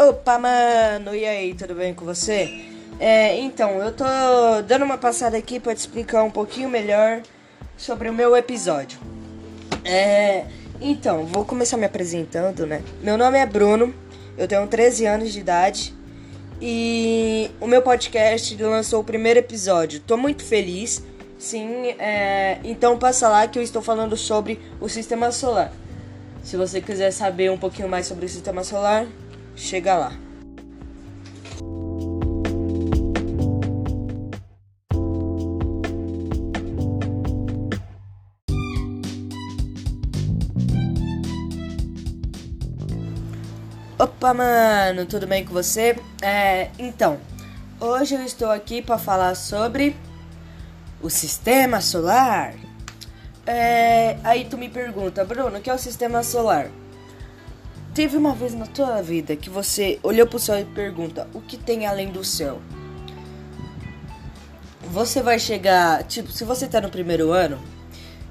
[0.00, 1.12] Opa, mano!
[1.12, 2.66] E aí, tudo bem com você?
[3.00, 4.04] É, então, eu tô
[4.64, 7.20] dando uma passada aqui para te explicar um pouquinho melhor
[7.76, 8.96] sobre o meu episódio.
[9.84, 10.44] É,
[10.80, 12.80] então, vou começar me apresentando, né?
[13.02, 13.92] Meu nome é Bruno,
[14.36, 15.92] eu tenho 13 anos de idade
[16.62, 19.98] e o meu podcast lançou o primeiro episódio.
[19.98, 21.02] Tô muito feliz,
[21.40, 21.88] sim.
[21.98, 25.72] É, então, passa lá que eu estou falando sobre o sistema solar.
[26.44, 29.04] Se você quiser saber um pouquinho mais sobre o sistema solar,
[29.58, 30.12] chega lá.
[43.98, 45.96] Opa, mano, tudo bem com você?
[46.22, 47.18] É, então,
[47.80, 49.96] hoje eu estou aqui para falar sobre
[51.02, 52.54] o sistema solar.
[53.44, 56.70] É, aí tu me pergunta, Bruno, o que é o sistema solar?
[57.98, 61.56] Teve uma vez na tua vida que você olhou pro céu e pergunta: o que
[61.56, 62.60] tem além do céu?
[64.82, 67.60] Você vai chegar, tipo, se você tá no primeiro ano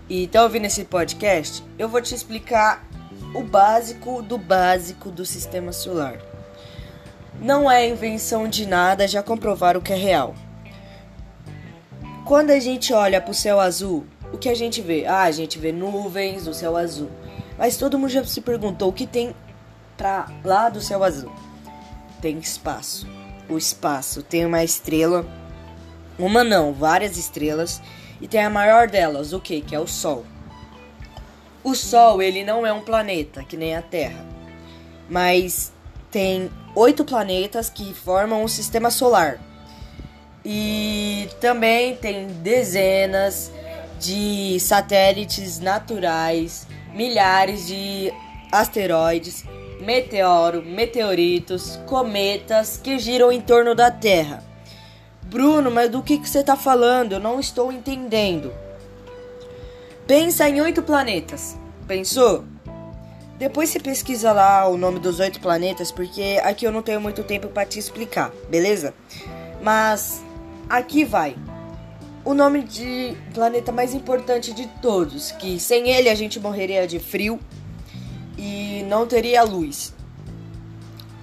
[0.08, 2.88] e tá ouvindo esse podcast, eu vou te explicar
[3.36, 6.18] o básico do básico do sistema solar.
[7.42, 10.34] Não é invenção de nada, já comprovaram que é real.
[12.24, 15.06] Quando a gente olha pro céu azul, o que a gente vê?
[15.06, 17.12] Ah, a gente vê nuvens, o céu azul.
[17.58, 19.36] Mas todo mundo já se perguntou o que tem
[19.98, 21.32] para lá do céu azul.
[22.22, 23.08] Tem espaço.
[23.50, 25.26] O espaço tem uma estrela,
[26.20, 27.82] uma não, várias estrelas,
[28.22, 29.62] e tem a maior delas, o que?
[29.62, 30.26] Que é o Sol.
[31.64, 34.26] O Sol, ele não é um planeta, que nem a Terra,
[35.10, 35.72] mas
[36.12, 39.40] tem oito planetas que formam o sistema solar.
[40.44, 43.52] E também tem dezenas
[44.00, 48.14] de satélites naturais, milhares de
[48.52, 49.44] asteroides
[49.80, 54.44] meteoro, meteoritos, cometas que giram em torno da Terra.
[55.24, 57.14] Bruno, mas do que, que você está falando?
[57.14, 58.54] Eu não estou entendendo.
[60.06, 61.58] Pensa em oito planetas.
[61.88, 62.46] Pensou?
[63.38, 67.24] Depois você pesquisa lá o nome dos oito planetas, porque aqui eu não tenho muito
[67.24, 68.94] tempo para te explicar, beleza?
[69.62, 70.24] Mas
[70.68, 71.36] aqui vai.
[72.26, 77.00] O nome de planeta mais importante de todos, que sem ele a gente morreria de
[77.00, 77.40] frio,
[78.38, 79.94] e não teria luz.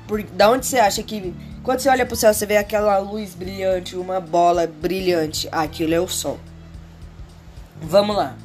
[0.06, 1.32] Por, da onde você acha que.
[1.62, 5.48] Quando você olha pro céu, você vê aquela luz brilhante, uma bola brilhante.
[5.50, 6.38] Ah, aquilo é o Sol.
[7.80, 8.36] Vamos lá.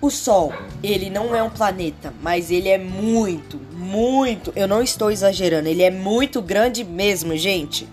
[0.00, 0.52] O Sol,
[0.82, 4.52] ele não é um planeta, mas ele é muito, muito.
[4.54, 7.88] Eu não estou exagerando, ele é muito grande mesmo, gente.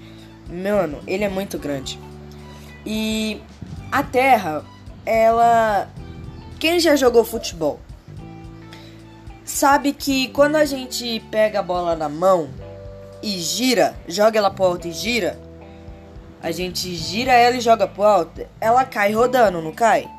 [0.47, 2.00] Mano, ele é muito grande.
[2.85, 3.41] E
[3.91, 4.63] a Terra,
[5.06, 5.90] ela.
[6.59, 7.79] Quem já jogou futebol?
[9.56, 12.50] Sabe que quando a gente pega a bola na mão
[13.24, 15.40] e gira, joga ela pro alto e gira,
[16.42, 20.10] a gente gira ela e joga pro alto, ela cai rodando, não cai?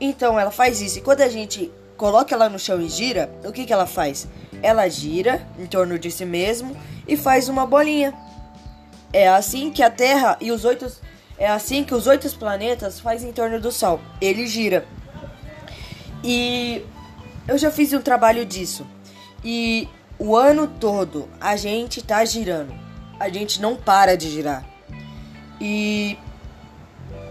[0.00, 0.98] Então ela faz isso.
[0.98, 4.28] E quando a gente coloca ela no chão e gira, o que, que ela faz?
[4.62, 6.76] Ela gira em torno de si mesmo
[7.08, 8.12] e faz uma bolinha.
[9.12, 10.86] É assim que a Terra e os oito.
[11.38, 14.00] É assim que os oito planetas fazem em torno do Sol.
[14.20, 14.86] Ele gira.
[16.22, 16.84] E
[17.46, 18.86] eu já fiz um trabalho disso.
[19.44, 19.88] E
[20.18, 22.74] o ano todo a gente tá girando.
[23.18, 24.64] A gente não para de girar.
[25.60, 26.18] E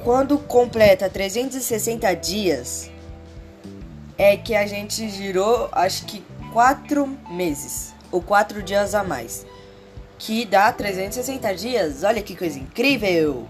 [0.04, 2.90] quando completa 360 dias,
[4.18, 9.46] é que a gente girou acho que 4 meses ou 4 dias a mais.
[10.20, 12.04] Que dá 360 dias.
[12.04, 13.48] Olha que coisa incrível!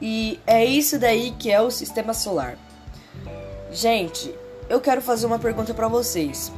[0.00, 2.56] E é isso daí que é o sistema solar.
[3.72, 4.32] Gente,
[4.68, 6.52] eu quero fazer uma pergunta para vocês.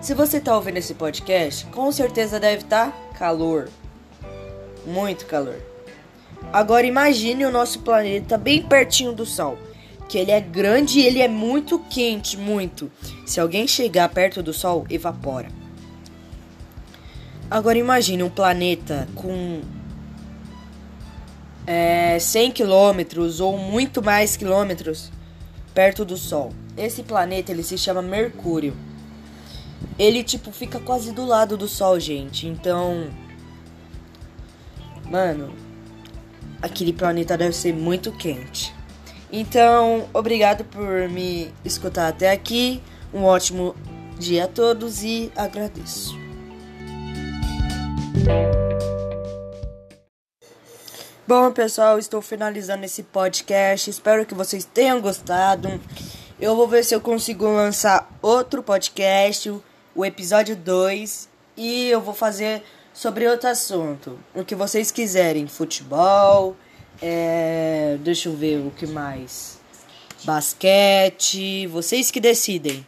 [0.00, 3.70] Se você tá ouvindo esse podcast, com certeza deve estar tá calor.
[4.84, 5.56] Muito calor.
[6.52, 9.58] Agora imagine o nosso planeta bem pertinho do Sol.
[10.06, 12.92] Que ele é grande e ele é muito quente, muito.
[13.24, 15.48] Se alguém chegar perto do Sol, evapora.
[17.50, 19.62] Agora imagine um planeta com
[21.66, 25.10] é, 100 quilômetros ou muito mais quilômetros
[25.74, 26.52] perto do Sol.
[26.76, 28.74] Esse planeta ele se chama Mercúrio.
[29.98, 32.46] Ele tipo fica quase do lado do Sol, gente.
[32.46, 33.08] Então,
[35.04, 35.52] mano,
[36.62, 38.74] aquele planeta deve ser muito quente.
[39.30, 42.80] Então, obrigado por me escutar até aqui.
[43.12, 43.74] Um ótimo
[44.18, 46.14] dia a todos e agradeço.
[51.26, 53.88] Bom, pessoal, estou finalizando esse podcast.
[53.88, 55.80] Espero que vocês tenham gostado.
[56.38, 59.50] Eu vou ver se eu consigo lançar outro podcast,
[59.94, 61.26] o episódio 2,
[61.56, 62.62] e eu vou fazer
[62.92, 64.18] sobre outro assunto.
[64.34, 65.46] O que vocês quiserem.
[65.46, 66.54] Futebol.
[67.00, 69.58] É, deixa eu ver o que mais.
[70.24, 71.66] Basquete.
[71.68, 72.86] Vocês que decidem.